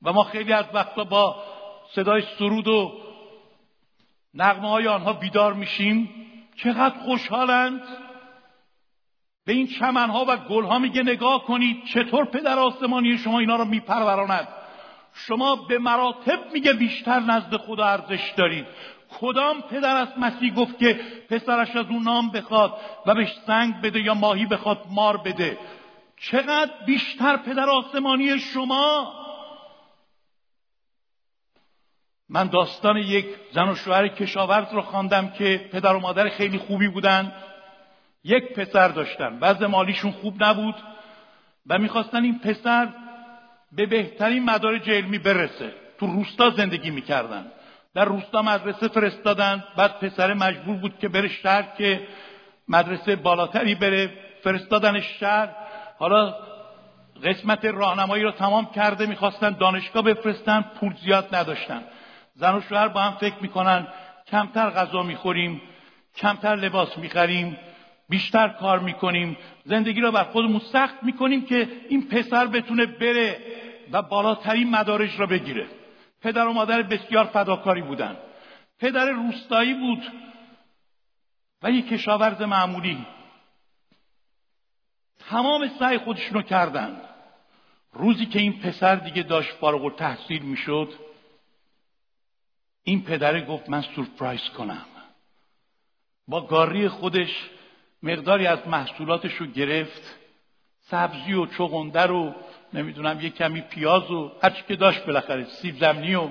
[0.04, 1.44] و ما خیلی از وقتا با
[1.96, 2.92] صدای سرود و
[4.34, 6.10] نغمه های آنها بیدار میشیم.
[6.56, 7.82] چقدر خوشحالند.
[9.46, 14.48] به این چمنها و گلها میگه نگاه کنید چطور پدر آسمانی شما اینا رو میپروراند.
[15.14, 18.66] شما به مراتب میگه بیشتر نزد خدا ارزش دارید.
[19.20, 24.00] کدام پدر از مسیح گفت که پسرش از اون نام بخواد و بهش سنگ بده
[24.00, 25.58] یا ماهی بخواد مار بده؟
[26.18, 29.14] چقدر بیشتر پدر آسمانی شما
[32.34, 36.88] من داستان یک زن و شوهر کشاورز رو خواندم که پدر و مادر خیلی خوبی
[36.88, 37.32] بودن.
[38.24, 39.38] یک پسر داشتن.
[39.42, 40.76] وضع مالیشون خوب نبود
[41.68, 42.88] و می‌خواستن این پسر
[43.72, 45.74] به بهترین مدارج علمی برسه.
[46.00, 47.46] تو روستا زندگی می‌کردن.
[47.96, 49.64] در روستا مدرسه فرستادن.
[49.78, 52.08] بعد پسر مجبور بود که بره شهر که
[52.68, 54.12] مدرسه بالاتری بره.
[54.44, 55.50] فرستادن شهر.
[56.00, 56.36] حالا
[57.24, 59.06] قسمت راهنمایی رو تمام کرده.
[59.06, 60.66] می‌خواستن دانشگاه بفرستن.
[60.80, 61.84] پول زیاد نداشتن.
[62.36, 63.88] زن و شوهر با هم فکر می‌کنن
[64.28, 65.62] کمتر غذا می‌خوریم
[66.16, 67.58] کمتر لباس می‌خریم
[68.10, 69.38] بیشتر کار می‌کنیم.
[69.66, 73.38] زندگی را بر خودمون سخت می‌کنیم که این پسر بتونه بره
[73.92, 75.68] و بالاترین مدارج را بگیره.
[76.22, 78.18] پدر و مادر بسیار فداکاری بودن.
[78.80, 80.04] پدر روستایی بود
[81.64, 83.06] و یک کشاورز معمولی.
[85.30, 87.02] تمام سعی خودشونو کردن.
[87.94, 90.94] روزی که این پسر دیگه داشت فارغ التحصیل می‌شد
[92.84, 94.86] این پدره گفت من سورپرایز کنم.
[96.28, 97.50] با گاری خودش
[98.04, 100.16] مقداری از محصولاتش رو گرفت.
[100.80, 102.36] سبزی و چغندر و
[102.74, 106.30] نمی‌دونم یه کمی پیاز و هرچی که داشت بالاخره سیب زمینی و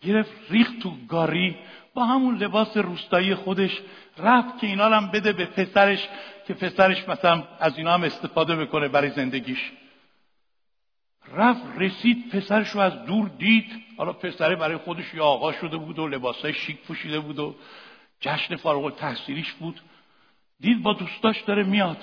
[0.00, 1.56] گرفت ریخت تو گاری.
[1.94, 3.80] با همون لباس روستایی خودش
[4.18, 6.08] رفت که اینا هم بده به پسرش
[6.46, 9.72] که پسرش مثلا از اینا هم استفاده بکنه برای زندگیش.
[11.28, 13.84] رفت رسید پسرش رو از دور دید.
[13.96, 17.54] حالا پسره برای خودش یه آقا شده بود و لباسای شیک پوشیده بود و
[18.20, 19.80] جشن فارغ تحصیلیش بود.
[20.60, 21.96] دید با دوستاش داره میاد.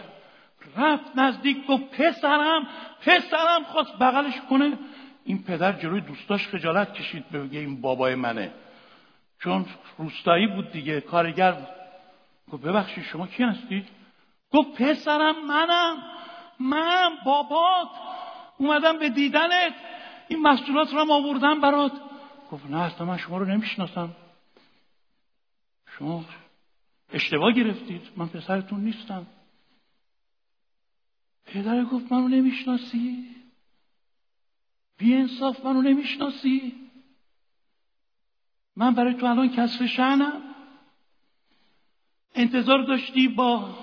[0.77, 2.67] رفت نزدیک گفت پسرم
[3.01, 4.77] پسرم خواست بغلش کنه.
[5.25, 8.51] این پدر جلوی دوستاش خجالت کشید بگه این بابای منه.
[9.39, 9.65] چون
[9.97, 11.67] روستایی بود دیگه کارگر
[12.51, 13.87] گفت ببخشید شما کی هستید؟
[14.53, 15.97] گفت پسرم منم
[16.59, 17.89] من بابات.
[18.57, 19.73] اومدم به دیدنت.
[20.27, 21.91] این محصولات رو هم آوردم برات.
[22.51, 24.15] گفت نه اصلا من شما رو نمی‌شناسم.
[25.97, 26.25] شما
[27.13, 28.01] اشتباه گرفتید.
[28.15, 29.25] من پسرتون نیستم.
[31.45, 33.35] پدر گفت منو نمی‌شناسی.
[34.97, 36.89] بی انصاف منو نمی‌شناسی.
[38.75, 40.41] من برای تو الان کسر شعنم
[42.35, 43.77] انتظار داشتی با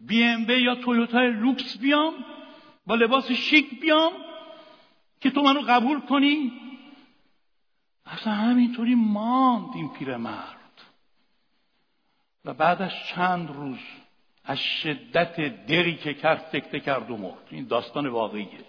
[0.00, 2.14] بی ام یا تویوتا لوکس بیام؟
[2.88, 4.12] با لباس شیک بیام
[5.20, 6.52] که تو منو قبول کنی؟
[8.06, 10.82] اصلا همینطوری ماند این پیرمرد
[12.44, 13.78] و بعد از چند روز
[14.44, 17.46] از شدت دری که کرد سکته کرد و مرد.
[17.50, 18.64] این داستان واقعیه.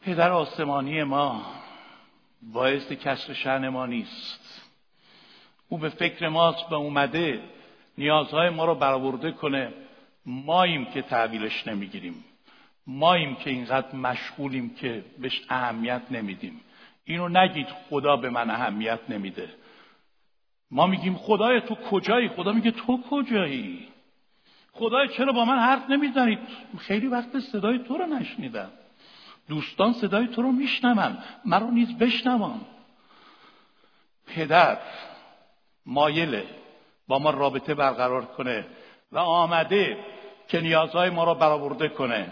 [0.00, 1.46] پدر آسمانی ما
[2.42, 4.62] باعث کسر شن ما نیست.
[5.68, 7.42] او به فکر ماست به اومده
[7.98, 9.85] نیازهای ما رو برآورده کنه.
[10.26, 12.24] ماییم که تحویلش نمی‌گیریم.
[12.86, 16.60] ماییم که اینقدر مشغولیم که بهش اهمیت نمیدیم.
[17.04, 19.48] اینو نگید خدا به من اهمیت نمیده.
[20.70, 23.88] ما میگیم خدای تو کجایی؟ خدا میگه تو کجایی؟
[24.72, 26.38] خدای چرا با من حرف نمی‌زنید؟
[26.78, 28.70] خیلی وقت صدای تو رو نشنیدم.
[29.48, 31.18] دوستان صدای تو رو میشنون.
[31.44, 32.60] مرا نیز بشنوان
[34.26, 34.78] پدر
[35.86, 36.46] مایله
[37.08, 38.66] با ما رابطه برقرار کنه
[39.12, 39.96] و آمده
[40.48, 42.26] که نیازهای ما را برآورده کنه.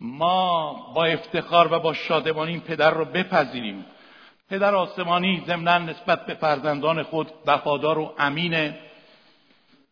[0.00, 3.84] ما با افتخار و با شادمانی این پدر رو بپذیریم.
[4.50, 8.78] پدر آسمانی ضمنا نسبت به فرزندان خود وفادار و امینه.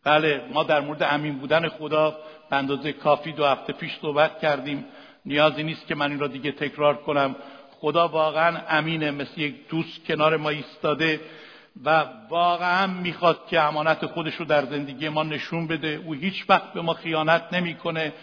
[0.03, 2.09] بله ما در مورد امین بودن خدا
[2.49, 4.85] به اندازه کافی دو هفته پیش صحبت کردیم.
[5.25, 7.35] نیازی نیست که من این را دیگه تکرار کنم.
[7.79, 11.19] خدا واقعا امینه مثل یک دوست کنار ما ایستاده.
[11.83, 16.01] و واقعا می‌خواد که امانت خودش رو در زندگی ما نشون بده.
[16.05, 18.13] او هیچ وقت به ما خیانت نمی‌کنه.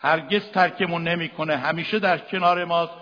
[0.00, 1.56] هرگز ترکمون نمی‌کنه.
[1.56, 2.92] همیشه در کنار ماست.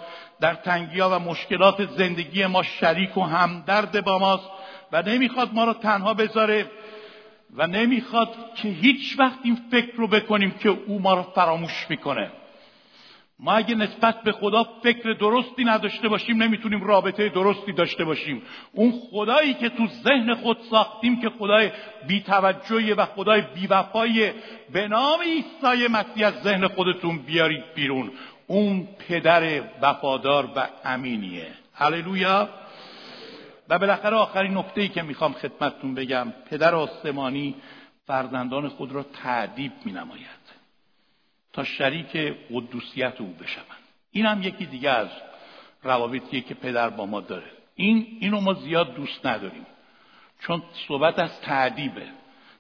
[0.40, 4.51] در تنگیا و مشکلات زندگی ما شریک و همدرد با ماست
[4.92, 6.70] و نمی‌خواد ما رو تنها بذاره
[7.57, 12.31] و نمی‌خواد که هیچ وقت این فکر رو بکنیم که او ما رو فراموش می‌کنه.
[13.42, 18.42] ما اگه نسبت به خدا فکر درستی نداشته باشیم نمی‌تونیم رابطه درستی داشته باشیم.
[18.72, 21.70] اون خدایی که تو ذهن خود ساختیم که خدای
[22.09, 24.31] بیتوجهی و خدای بیوفایی
[24.72, 28.11] به نام عیسی مسیح از ذهن خودتون بیارید بیرون.
[28.46, 31.46] اون پدر وفادار و امینیه.
[31.74, 32.48] هللویا.
[33.68, 37.55] و بالاخره آخرین نکته ای که می‌خوام خدمتتون بگم پدر آسمانی
[38.07, 40.39] فرزندان خود را تعدیب می نماید
[41.64, 43.81] شریک قدوسیت او بشوند.
[44.12, 45.09] این هم یکی دیگه از
[45.83, 47.51] روابطیه که پدر با ما داره.
[47.75, 49.66] این اینو ما زیاد دوست نداریم.
[50.40, 52.07] چون صحبت از تعدیبه.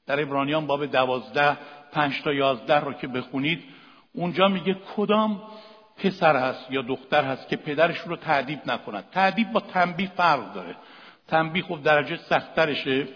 [0.06, 1.56] در ابرانیان باب دوازده
[1.92, 3.64] پنج تا یازده رو که بخونید
[4.12, 5.42] اونجا میگه کدام
[5.96, 9.04] پسر هست یا دختر هست که پدرش رو تعدیب نکند.
[9.12, 10.76] تعدیب با تنبیه فرق داره.
[11.28, 13.08] تنبیه خب درجه سختترشه.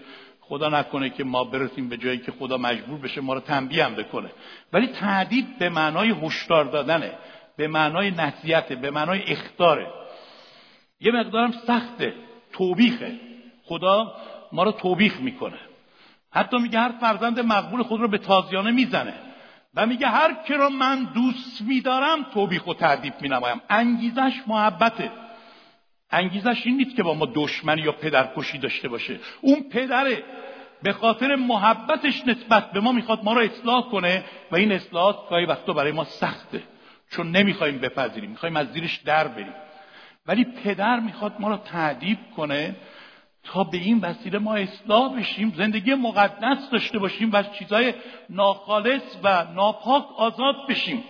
[0.49, 3.95] خدا نکنه که ما برسیم به جایی که خدا مجبور بشه ما رو تنبیه هم
[3.95, 4.31] بکنه.
[4.73, 7.13] ولی تعدیب به معنای هشدار دادنه
[7.57, 9.87] به معنای نصیحته به معنای اختاره.
[11.01, 12.15] یه مقدارم سخته
[12.53, 13.21] توبیخه.
[13.65, 14.15] خدا
[14.53, 15.59] ما رو توبیخ می‌کنه.
[16.31, 19.15] حتی میگه هر فرزند مقبول خود رو به تازیانه می‌زنه.
[19.75, 23.61] و میگه هر که رو من دوست میدارم توبیخ و تعدیب مینمایم.
[23.71, 25.11] انگیزش محبته.
[26.15, 29.19] انگیزش این نیست که با ما دشمنی یا پدرکشی داشته باشه.
[29.41, 30.23] اون پدره.
[30.83, 35.45] به خاطر محبتش نسبت به ما می‌خواد ما رو اصلاح کنه و این اصلاحات گاهی
[35.45, 36.63] وقتا برای ما سخته.
[37.11, 38.31] چون نمی‌خوایم بپذیریم.
[38.31, 39.55] می‌خوایم از زیرش در بریم.
[40.27, 42.77] ولی پدر می‌خواد ما رو تعدیب کنه
[43.45, 47.95] تا به این وسیله ما اصلاح بشیم زندگی مقدس داشته باشیم و از چیزهای
[48.31, 51.05] ناخالص و ناپاک آزاد بشیم.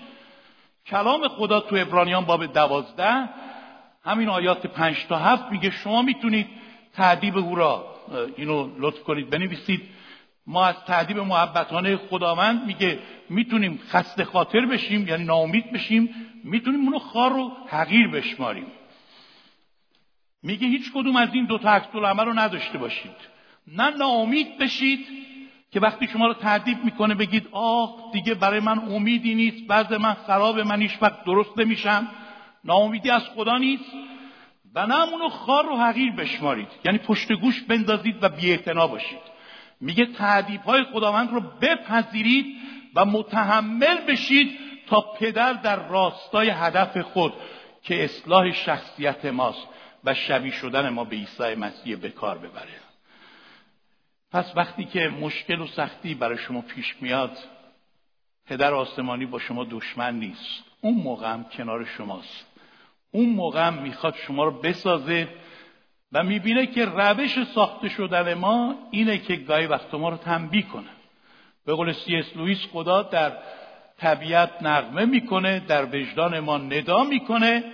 [0.87, 3.29] کلام خدا تو ابرانیان باب دوازده
[4.05, 6.47] همین آیات پنج تا هفت میگه شما می‌تونید
[6.95, 7.87] تعدیب او را
[8.37, 9.83] اینو لطف کنید بنویسید.
[10.47, 12.99] ما از تعدیب محبتانه خداوند میگه
[13.31, 16.09] می‌تونیم خسته خاطر بشیم یعنی ناامید بشیم
[16.45, 18.67] می‌تونیم اونو خار رو حقیر بشماریم.
[20.43, 23.35] میگه هیچ کدوم از این دو تا عکس رو نداشته باشید.
[23.69, 25.07] نه ناامید بشید
[25.71, 30.15] که وقتی شما رو تعدیب می‌کنه بگید آه دیگه برای من امیدی نیست بعض من
[30.15, 32.09] خراب من هیچ وقت درست نمیشم.
[32.65, 33.93] ناامیدی از خدا نیست.
[34.75, 36.69] و نه اونو خار و حقیر بشمارید.
[36.85, 39.35] یعنی پشت گوش بندازید و بی باشید.
[39.81, 42.57] میگه تعدیب های خداوند رو بپذیرید
[42.95, 47.33] و متحمل بشید تا پدر در راستای هدف خود
[47.83, 49.69] که اصلاح شخصیت ماست
[50.05, 52.81] و شبیه شدن ما به عیسی مسیح به کار ببره.
[54.33, 57.39] پس وقتی که مشکل و سختی برای شما پیش میاد
[58.47, 60.65] پدر آسمانی با شما دشمن نیست.
[60.81, 62.54] اون موقع هم کنار شماست.
[63.15, 65.29] اون موقع می‌خواد شما رو بسازه
[66.13, 70.91] و می‌بینه که روش ساخته شدن ما اینه که گاهی وقت ما رو تنبیه کنه.
[71.67, 73.33] به قول سی اس لوئیس خدا در
[73.99, 77.65] طبیعت نغمه می‌کنه در وجدان ما ندا می‌کنه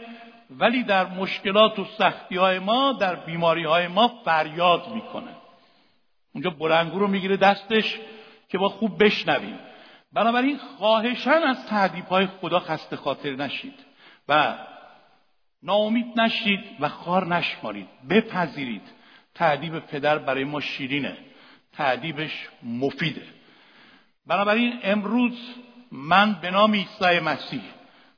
[0.50, 5.34] ولی در مشکلات و سختی های ما در بیماری های ما فریاد می‌کنه.
[6.34, 7.98] اونجا بلنگو رو می‌گیره دستش
[8.48, 9.58] که با خوب بشنویم.
[10.12, 13.74] بنابراین خواهشن از تعدیب های خدا خسته خاطر نشید.
[14.28, 14.54] و
[15.62, 17.88] ناامید نشید و خار نشمارید.
[18.10, 18.82] بپذیرید.
[19.34, 21.16] تعدیب پدر برای ما شیرینه.
[21.72, 23.22] تعدیبش مفیده.
[24.26, 25.38] بنابراین امروز
[25.92, 27.62] من به نام عیسی مسیح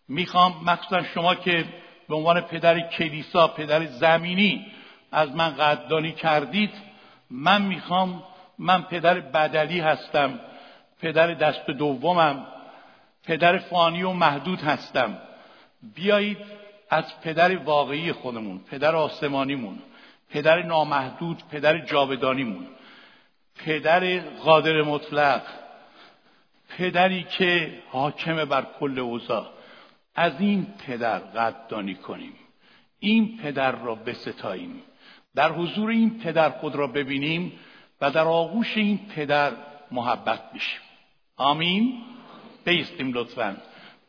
[0.09, 1.65] می‌خوام مخصوصا شما که
[2.09, 4.67] به عنوان پدر کلیسا پدر زمینی
[5.13, 6.71] از من قدردانی کردید
[7.31, 8.23] من می‌خوام
[8.59, 10.41] من پدر بدلی هستم
[11.01, 12.47] پدر دست دومم
[13.25, 15.19] پدر فانی و محدود هستم.
[15.95, 16.62] بیایید
[16.93, 19.79] از پدر واقعی خودمون پدر آسمانیمون
[20.31, 22.67] پدر نامحدود پدر جاودانیمون
[23.65, 25.43] پدر قادر مطلق
[26.69, 29.47] پدری که حاکم بر کل اوضاع.
[30.15, 32.33] از این پدر قدردانی کنیم.
[32.99, 34.83] این پدر را بستاییم.
[35.35, 37.53] در حضور این پدر خود را ببینیم
[38.01, 39.53] و در آغوش این پدر
[39.91, 40.81] محبت بشیم.
[41.37, 42.03] آمین.
[42.65, 43.57] بیستیم لطفا.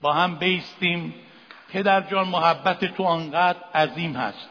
[0.02, 1.14] با هم بیستیم.
[1.74, 4.50] پدر جان محبت تو آنقدر عظیم هست.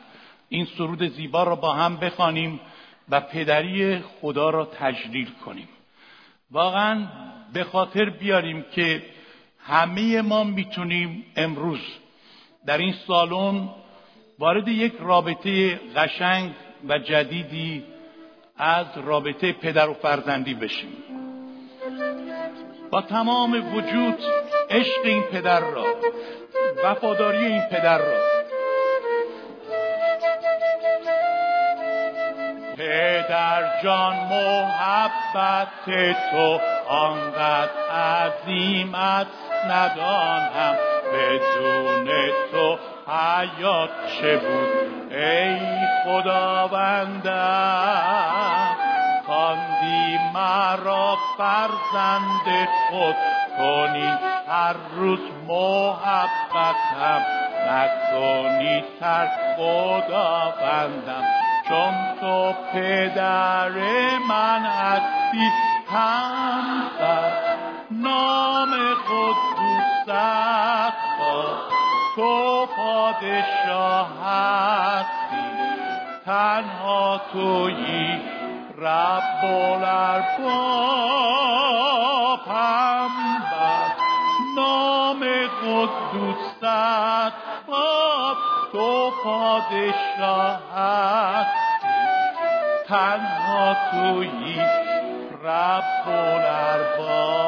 [0.48, 2.60] این سرود زیبا را با هم بخوانیم
[3.08, 5.68] و پدری خدا را تجلیل کنیم.
[6.50, 7.06] واقعا
[7.52, 9.02] به خاطر بیاریم که
[9.66, 11.80] همه ما می‌تونیم امروز
[12.66, 13.68] در این سالن
[14.38, 16.50] وارد یک رابطه قشنگ
[16.88, 17.84] و جدیدی
[18.56, 20.92] از رابطه پدر و فرزندی بشیم.
[22.90, 24.18] با تمام وجود
[24.70, 25.84] عشق این پدر را
[26.84, 28.32] وفاداری این پدر را
[32.76, 35.68] پدر جان محبت
[36.30, 40.76] تو آنقدر عظیم است ندانم
[41.12, 42.08] بدون
[42.52, 45.12] تو حیات چه بود.
[45.12, 45.58] ای
[46.04, 47.32] خداوندم
[49.26, 53.41] خواندی مرا فرزند خود.
[53.58, 54.12] کنی
[54.48, 57.22] هر روز محبتم
[57.68, 61.24] نکنی ترک خداوندم.
[61.68, 63.70] چون تو پدر
[64.28, 65.50] من هستی
[65.92, 66.82] هم
[67.90, 68.70] نام
[69.08, 70.12] قدوست
[72.16, 75.46] تو پادشاه هستی
[76.26, 78.20] تنها تویی
[78.82, 80.82] رب الارباب
[84.56, 85.20] نام
[85.62, 86.64] قدوست
[87.66, 88.36] باب
[88.72, 91.52] تو پادشاه هستی
[92.88, 94.56] تنها تویی
[95.44, 97.42] رب الارباب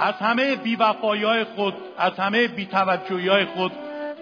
[0.00, 3.72] از همه بیوفایی های خود از همه بیتوجهی های خود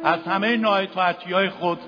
[0.04, 1.78] از همه نااطاعتی های خود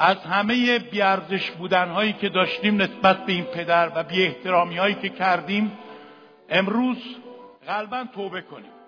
[0.00, 4.94] از همه بیارزش بودن هایی که داشتیم نسبت به این پدر و بی احترامی هایی
[4.94, 5.72] که کردیم
[6.48, 6.96] امروز
[7.66, 8.79] قلبا توبه کنیم.